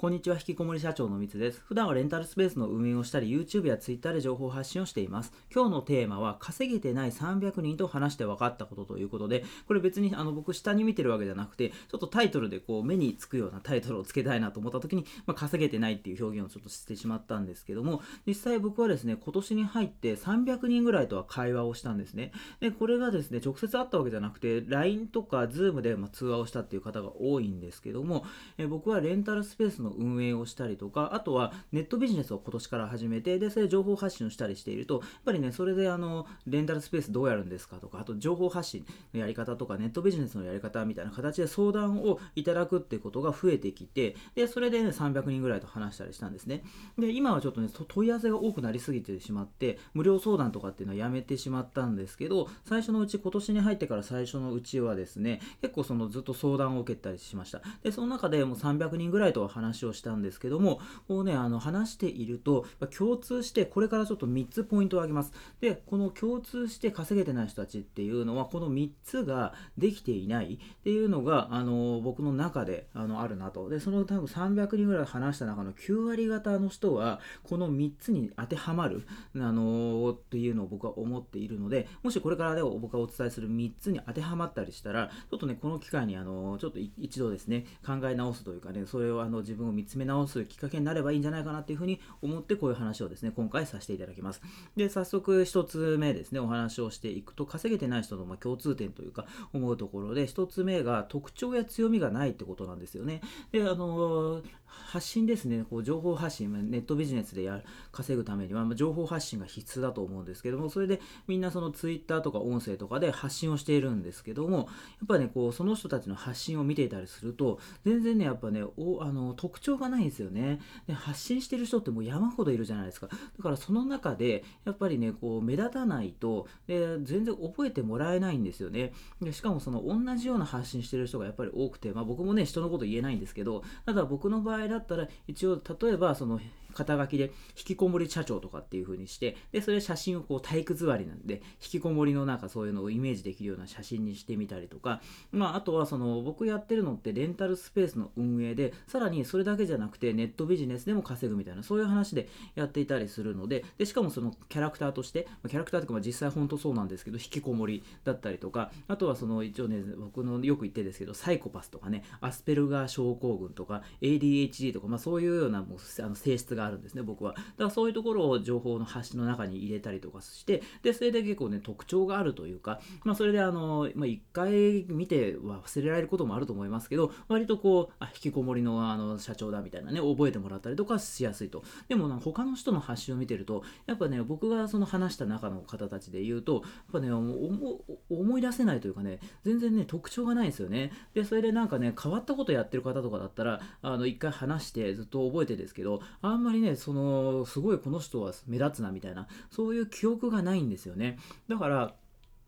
[0.00, 1.60] こんにちは、引きこもり社長のみつです。
[1.66, 5.32] 普段はレンタルスペースの運営をしたり、YouTube や Twitter で情報発信をしています。
[5.52, 22.30] 今日のテーマは、稼げてない300人と話して分かったことということで、これ別にあの僕下に見てるわけじゃなくて、ちょっとタイトルでこう目につくようなタイトルをつけたいなと思った時に、まあ、稼げてないっていう表現をちょっとしてしまったんですけども、実際僕はですね、今年に入って300人ぐらいとは会話をしたんですね。
[22.60, 28.24] で、これがですね、直接会ったわけじゃなくて、LINE とか Zoom でま通話をしたっていう方が多いんですけども、
[28.58, 46.62] え僕はレンタルスペースの運営をしたりとか、あとはネットビジネスを今年から始めて、で、それで情報発信をしたりしていると、やっぱりね、それであの、レンタルスペースどうやるんですかとか、あと情報発信のやり方とか、ネットビジネスのやり方みたいな形で相談をいただくってことが増えてきて、で、それでね、300人ぐらいと話したりしたんですね。
[46.98, 57.60] で、今はちょっとね、問い合わせが多くなりすぎてしまって、無料相談とかっていうのはやめてしまったんですけど、最初のうち、今年に入ってから最初のうちはですね、結構そのずっと相談を受けたりしました。
[57.82, 65.32] で、その中でもう300人ぐらいとは話話をしたんですけども、こうね、あの話していると、共通して、これからちょっと3つポイントを挙げます。
[65.60, 73.68] で、この共通して稼げてない人たちっていうのは、この3つができていないっていうのが、あの僕の中であのあるなと。
[73.68, 79.06] で、その多分300人ぐらい話した中の9割方の人は、この3つに当てはまる、
[79.36, 94.40] あのっていうのを僕は思っているので、もしこれからでも僕がお伝えする3つに当てはまったりしたら、ちょっとね、この機会に、あのちょっと一度ですね、考え直すというかね、それをあの自分を見つめ直すきっかけになればいいんじゃないかなっていうふうに思ってこういう話をですね、今回させていただきます。
[94.76, 103.20] で、早速1つ目ですね、お話をしていくと、稼げてない人のま共通点というか思うところで、1つ目が特徴や強みがないってことなんですよね。
[103.52, 114.66] で、あのー、発信ですね、こう情報発信、ネットビジネスでや稼ぐためには、ま情報発信が必須だと思うんですけども、それでみんなその Twitter とか音声とかで発信をしているんですけども、やっ
[115.06, 120.60] ぱね、こうその人たちの発信を見ていたりすると、全然ね、やっぱね、おあの特徴がないんですよね。
[120.86, 123.08] で発信してる人ってもう山ほどいるじゃないですか。
[123.08, 128.92] だからその中で、やっぱりね、こう目立たないと、で全然覚えてもらえないんですよね。
[129.20, 136.40] でしかもその同じような発信してる人がやっぱり多くて、まあ僕もね、人のこと言えないんですけど、ただ僕の場合だったら、一応、例えばその
[136.74, 137.24] 肩書きで
[137.56, 145.00] 引きこもり社長とかっていう風にして、で、それ写真をこう体育座りなんで、引きこもりのなんかそういうのをイメージできるような写真にしてみたりとか、
[145.32, 167.32] まあ、あとはその僕やってるのってレンタルスペースの運営で、さらにそれだけじゃなくてネットビジネスでも稼ぐみたいな、そういう話でやっていたりするので、で、しかもそのキャラクターとして、キャラクターというかまあ実際本当そうなんですけど、引きこもりだったりとか、あとはその一応ね、僕のよく言ってですけど、サイコパスとかね、アスペルガー症候群とか、ADHD とか、まあそういうようなもうあの性質ががあるんですね、僕は。
[167.32, 181.62] だからそういうところを情報の発信の中に入れたりとかして、で、それで結構ね、特徴があるというか、まあ、それであの、まあ、一回見ては忘れられることもあると思いますけど、割とこう、あ、引きこもりのあの社長だみたいなね、覚えてもらったりとかしやすいと。
[181.88, 190.92] でもな、他の人の発信を見てると、やっぱね、僕がその話した中の方たちで言うと、やっぱね、思い出せないというかね、全然ね、特徴がないんですよね。
[191.14, 201.18] で、それでなんかね、変わったことやってる方とかだったら、あの、一回話してずっと覚えてですけど、あんまりね、その、すごいこの人は目立つなみたいな、そういう記憶がないんですよね。
[201.48, 201.94] だから、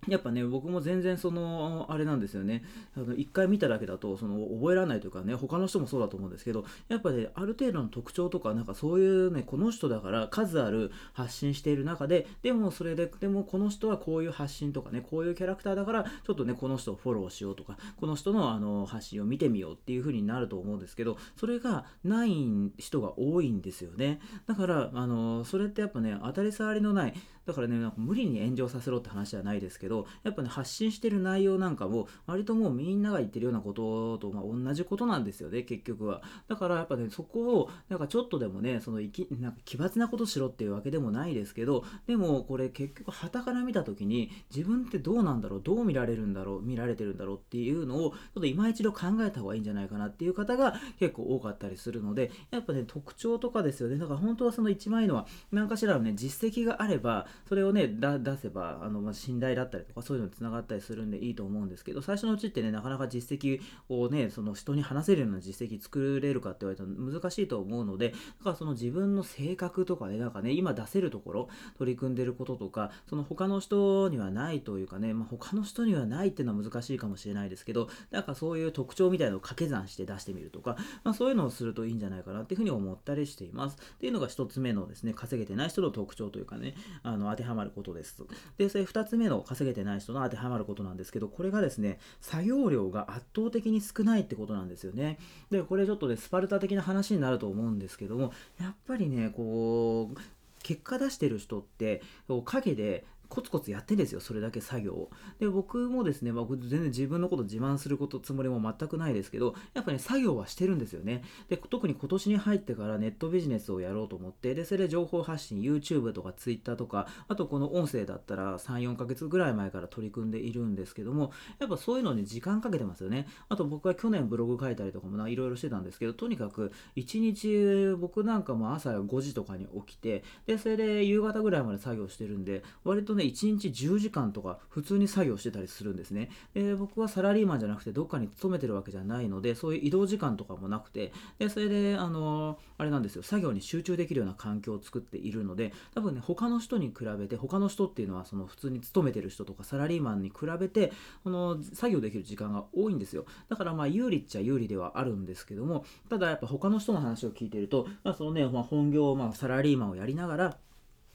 [0.08, 2.64] やっぱね、僕も全然その、あれなんですよね。
[2.96, 22.32] あの、一回見ただけだと、その、覚えられないというかね、他の人もそうだと思うんですけど、やっぱね、ある程度の特徴とか、なんかそういうね、この人だから数ある発信している中で、でもそれで、でもこの人はこういう発信とかね、こういうキャラクターだから、ちょっとね、この人をフォローしようとか、この人のあの、発信を見てみようっていう風になると思うんですけど、それがない
[22.78, 24.20] 人が多いんですよね。
[24.46, 27.14] だから、あの、それってやっぱね、当たり障りのない、
[27.50, 36.22] だからね、なんか無理に炎上させろって話じゃないですけど、やっぱね、発信してる内容なんかも、割ともうみんなが言ってるようなことと、ま、同じことなんですよね、結局は。
[36.48, 53.98] だからやっぱね、そこを、なんかちょっとでもね、その、きなんか奇抜なことしろっていうわけでもないですけど、でもこれ結局、旗から見た時に、自分ってどうなんだろう、どう見られるんだろう、見られてるんだろうっていうのを、ちょっと今一度考えた方がいいんじゃないかなっていう方が結構多かったりするので、やっぱね、特徴とかですよね。
[53.98, 71.48] だから本当はその一枚のは、何かしらのね、実績があれば、それをね、出せば、あの、まあ、信頼だったりとか、そういうのにつながったりするんでいいと思うんですけど、最初のうちってね、なかなか実績をね、その人に話せるような実績作れるかって言われたら難しいと思うので、だからその自分の性格とかね、なんかね、今出せるところ、
[71.78, 83.77] 取り組んでることとか、その他の人にはないというかね、まあ、他の人にはないっていうのは難しいかもしれないですけど、なんかそういう特徴みたいなのを掛け算して出してみるとか、まあ、そういうのをするといいんじゃないかなっていうふうに思ったりしています。
[83.77, 88.24] っていうのが一つ目のですね、稼げてない人の特徴というかね、あのの当てはまることです。
[88.58, 95.18] で、それ2つ目の稼げてない人の当てはまることなんですけど、これがですね、作業量が圧倒的に少ないってことなんですよね。
[95.50, 100.16] で、これちょっとね、スパルタ的な話になると思うんですけども、やっぱりね、こう、
[100.62, 102.02] 結果出してる人って
[102.44, 105.10] 陰でコツコツやってんですよ、それだけ作業を。
[105.38, 111.22] で、僕もですね、まあ、全然自分のこと自慢することつもりも全くないですけど、やっぱね、作業はしてるんですよね。
[111.48, 123.28] で、特に今年に入ってからネットビジネスをやろうと思って、で、それで情報発信、YouTube とか Twitter とか、あとこの音声だったら3、4ヶ月ぐらい前から取り組んでいるんですけども、やっぱそういうのに時間かけてますよね。
[123.48, 136.30] あと僕は去年ブログ書いたりとかもいろいろしてたんですけど、とにかく1日、僕なんかも朝5時とかに起きて、で、それで夕方ぐらいまで作業してるんで、割とね、1日10時間とか普通に作業してたりするんですね。
[136.54, 141.12] で僕はサラリーマンじゃなくてどっかに勤めてるわけじゃないのでそういう移動時間とかもなくて。
[141.38, 143.22] でそれであのあれなんですよ。
[143.22, 150.92] 作業に集中できるような環境を作っているので多分ね他の人に比べて他の人っていうのはその普通に勤めてる人とかサラリーマンに比べて
[151.24, 153.24] この作業できる時間が多いんですよ。
[153.48, 160.56] だからまあ有利っちゃ有利ではあるんですけどもただやっぱ他の人の話を聞いてると、まあ、そのね、まあ、本業、まあ、サラリーマンをやりながら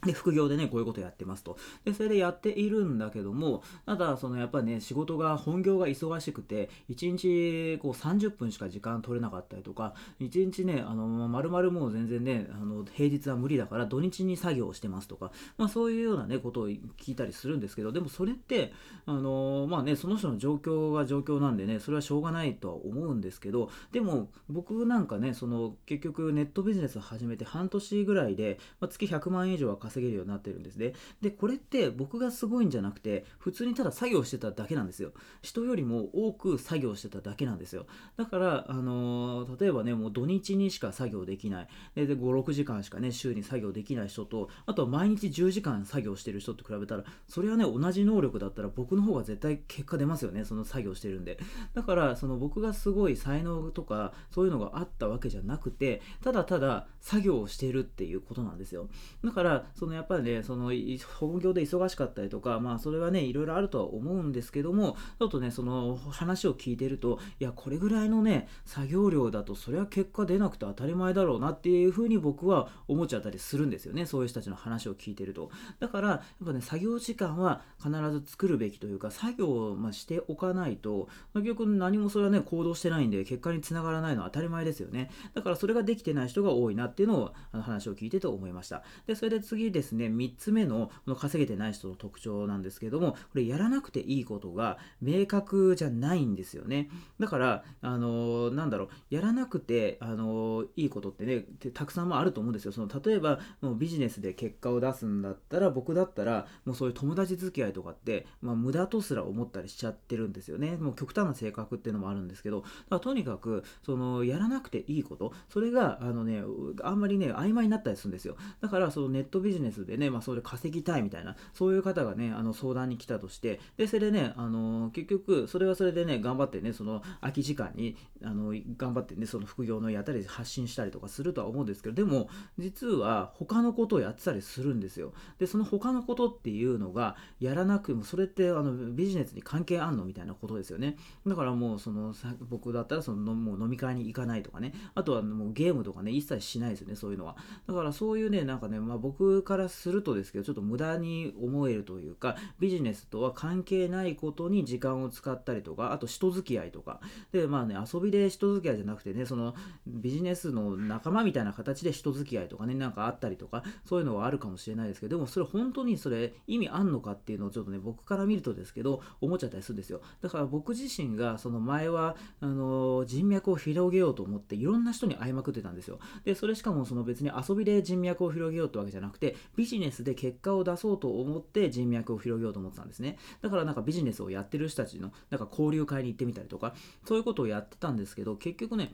[0.06, 1.56] で、副業でね、こういうことやってますと。
[1.84, 18.72] で、それでやっているんだけども、ただ、そのやっぱね、仕事が、本業が忙しくて、1日こう30分しか時間取れなかったりとか、1日ね、あの、まるまるもう全然ね、あの、平日は無理だから土日に作業してますとか、まあそういうようなね、ことを聞いたりするんですけど、でもそれって、
[19.06, 30.92] あの、まあね、その人の状況が状況なんでね、それはしょうがないとは思うんですけど、でも僕なんかね、その結局ネットビジネスを始めて半年ぐらいで、まあ、月100万円以上は稼稼げるようになってるんですね。
[31.22, 35.12] で、これって僕がすごいんじゃなくて、普通にただ作業してただけなんですよ。
[35.42, 37.86] 人よりも多く作業してただけなんですよ。
[38.16, 41.68] だから、あのー、例えばね、もう土日にしか作業できない。
[41.94, 50.44] で、5、6時間しかね、週に作業できない人と、あとは毎日10時間作業してる人と比べたら、それはね、同じ能力だったら僕の方が絶対結果出ますよね。
[50.44, 51.38] その作業してるんで。
[51.74, 58.88] だから、その僕がすごい才能とか、そういうのがあったわけじゃなくて、ただただ作業をしてるっていうことなんですよ。
[59.24, 60.72] だから、そのやっぱりね、その
[61.18, 75.50] 本業で忙しかったりとか、まあそれはね、いろいろあるとは思うんですけども、ちょっとね、その話を聞いてると、いや、これぐらいのね、作業量だと、それは結果出なくて当たり前だろうなっていうふうに僕は思っちゃったりするんですよね、そういう人たちの話を聞いてると。
[75.78, 85.10] だから、やっぱね、作業時間は必ず作るべきというか、作業をましておかないと、結局何もそれはね、行動してないんで、結果につながらないのは当たり前ですよね。
[85.34, 88.82] だからそれができてない人が多いなっていうのを、あの話を聞いてて思いました。
[89.06, 96.88] で、それで次ですね、3つ目のこの稼げてない人の特徴なんですけども、これやらなくていいことが明確じゃないんですよね。
[97.20, 102.72] だから、あのなんだろう、やらなくて、あのいいことってね、たくさんあると思うんですよ。
[102.72, 110.76] その例えば、もうビジネスで結果を出すんだったら、僕だったら、もうそういう友達付き合いとかって、まあ、無駄とすら思ったりしちゃってるんですよね。
[110.76, 116.42] もう極端な性格っていうのもあるんですけど、だからとにかく、その、やらなくていいこと、それが、あのね、
[116.82, 118.36] あんまりね、曖昧になったりするんですよ。
[118.60, 135.12] だから、そのネットビジネスジネスでね、まあ、それ稼ぎたいみたいな、そういう方がね、あの相談に来たとして、で、それでね、あの結局、それはそれでね、頑張ってね、その空き時間に、あの頑張ってね、その副業のやったり発信したりとかするとは思うんですけど、でも、実は他のことをやってたりするんですよ。
[135.38, 140.96] で、その他のことっていうのが、やらなくても、それってあのビジネスに関係あんのみたいなことですよね。
[141.26, 142.14] だからもう、その、
[142.48, 147.36] 僕だったら、その、もう飲み会に行かないとかね、あとはもうゲームとかね、一切しないですよね、そういうのは。
[147.66, 157.00] だからそういうね、なんかね、まあ僕からするとですけど、ちょっと無駄に思えるというか、ビジネスとは関係ないことに時間を使ったりとか、あと人付き合いとか。
[157.32, 159.54] で、まあね、遊びで人付き合いじゃなくてね、その
[159.86, 170.00] ビジネスの仲間みたいな形で人付き合いとかね、なんかあったりとか、そういうのはあるかもしれないですけど、でもそれ本当にそれ意味あんのかっていうのをちょっとね、僕から見るとですけど、思っちゃったりするんですよ。
[170.20, 175.98] だから僕自身がその前は、あの、人脈を広げようと思って、いろんな人に会いまくってたんですよ。
[176.24, 183.18] で、それしかもその別に遊びで人脈を広げようってわけじゃなくて、ビジネスで結果を出そうと思って人脈を広げようと思ってたんですね。
[183.42, 186.74] だからなんかビジネスをやってる人たちのなんか交流会に行ってみたりとか、
[187.06, 188.92] そういうことをやってたんですけど、結局ね、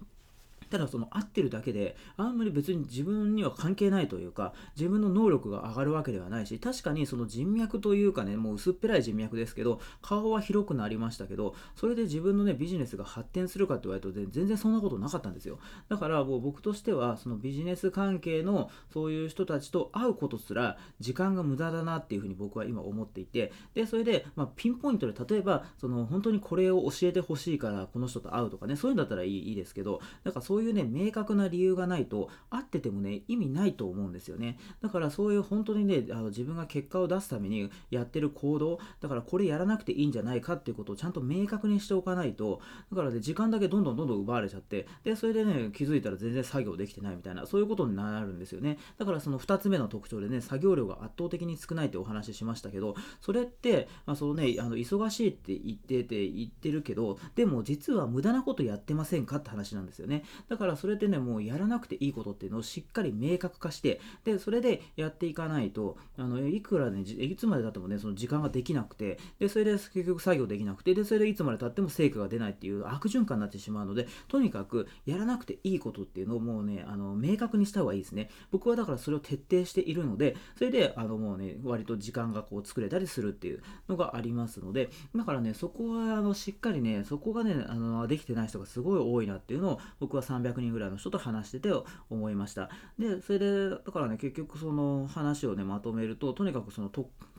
[0.72, 15.58] ただその合ってるだけであんまり別に自分には関係ないというか自分の能力が上がるわけではないし確かにその人脈というかねもう薄っぺらい人脈ですけど顔は広くなりましたけどそれで自分のねビジネスが発展するかって言われると全然そんなことなかったんですよ。
[15.90, 34.58] だからもう僕としてはそのビジネス関係のそういう人たちと会うことすら時間が無駄だなっていうふうに僕は今思っていてでそれで、まあ、ピンポイントで例えばその本当にこれを教えてほしいからこの人と会うとかねそういうんだったらいいいいですけどなんかそうそういうね明確な理由がないと会っててもね意味ないと思うんですよね。
[34.80, 42.60] だからそういう本当にねあの自分が結果を出すためにやってる行動だからこれやらなくていいんじゃないかっていうことをちゃんと明確にしておかないと
[42.92, 48.78] だからね時間だけどんどんどんどん奪われちゃってでそれでね気づいたら全然作業できてないみたいなそういうことになるんですよね。
[48.98, 60.24] だからその2つ目の特徴でね作業量が圧倒的に少ないってお話ししましたけどそれって、まあ、そのねあの忙しいって言ってて言ってるけどでも実は無駄なことやってませんかって話なんですよね。
[60.52, 78.28] だからそれってねもうやらなくていいことっていうのをしっかり明確化してでそれでやっていかないとあのいくらねいつまでたってもねその時間ができなくてでそれで結局作業できなくてでそれでいつまでたっても成果が出ないっていう悪循環になってしまうのでとにかくやらなくていいことっていうのをもうねあの明確にした方がいいですね。
[78.50, 91.70] 僕はだからそれを徹底しているのでそれであのもうね割と時間がこう作れたりするっていうのがありますのでだからねそこはあのしっかりねそこがねあのできてない人がすごい多いなっていうのを僕は300人ぐらいの人と話してて
[92.10, 92.70] 思いました。
[92.98, 96.88] でそれでだからね結局その話をねまとめるととにかくその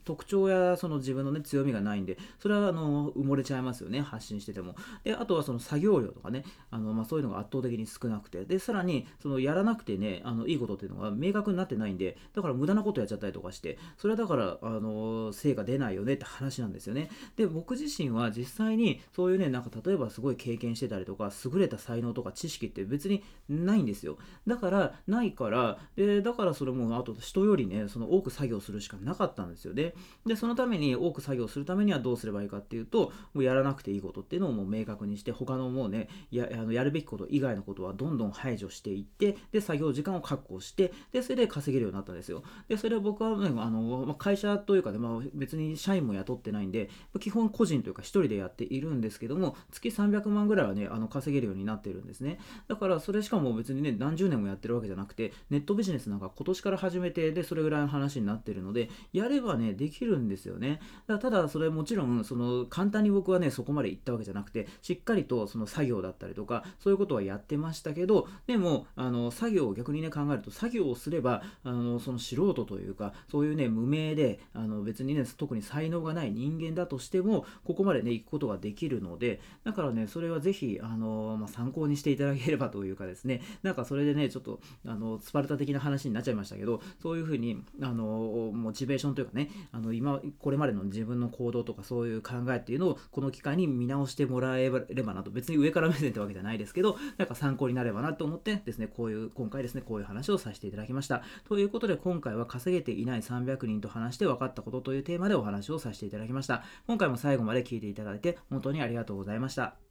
[0.04, 4.76] 特徴やその自分のね強みがないんでそれはあの埋もれちゃいますよね発信してても。
[5.04, 8.46] であとはその作業量とかねあの、まあ、そういうのが圧倒的に少なくて。
[8.46, 17.10] でさらにそのやらなくてねあのいいことっていうのが明確になってないんでだから無駄なことやっちゃったりとかしてそれはだからあの成果出ないよねって話なんですよね。
[17.38, 24.18] で僕自身は実際にそういうねなんか例えばすごい経験してたりとか優れた才能とか知識って別にないんですよ。
[24.48, 29.74] だからないからでだからそれもあと人よりねその多く作業するしかなかったんですよ。
[29.74, 29.94] ね
[30.26, 42.44] でそのために多く作業するためにはどうすればいいかっていうともうやらなくていいことっていうのをもう明確にして他のもうねやあのやるべきこと以外のことはどんどん排除していってで作業時間を確保してでそれで稼げるようになったんですよ。
[42.68, 52.40] でそれは僕は、ね、あの、ま、会社というかね、まあ、別に社員も雇ってないんで基本個人というか1人でやっているんですけども月300万ぐらいはねあの稼げるようになってるんですね。
[52.74, 60.80] だからそれしかも別にね何十年もやってるわけじゃなくてネットビジネスなんか今年から始めてでそれぐらいの話になってるのでやればねできるんですよね。
[61.06, 95.32] だただそれもちろんその簡単に僕はねそこまで行ったわけじゃなくてしっかりとその作業だったりとかそういうことはやってましたけどでもあの作業を逆にね考えると作業をすればあのその素人というかそういうね無名であの別にね特に才能がない人間だとしてもここまでね行くことができるのでだからねそれはぜひあの、まあ、参考にしていただければばというかですねなんかそれでねちょっとあのスパルタ的な話になっちゃいましたけどそういうふうにあのモチベーションというかねあの今これまでの自分の行動とかそういう考えっていうのをこの機会に見直してもらえればなと。
[95.32, 101.24] 別に上から目線ってわけじゃないですけどなんか参考になればなと思ってですねこういう今回ですねこういう話をさせていただきました。
[101.48, 106.64] ということで今回は稼げていない300人と話して分かったことというテーマでお話をさせていただきました。
[106.88, 109.83] 今回も最後まで聞いていただいて本当にありがとうございました。